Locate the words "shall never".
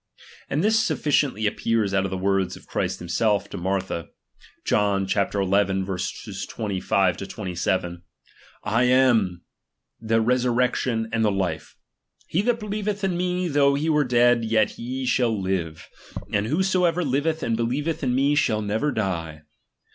18.33-18.91